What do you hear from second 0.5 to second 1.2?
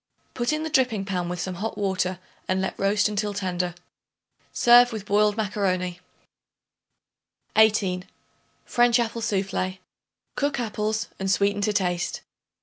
in the dripping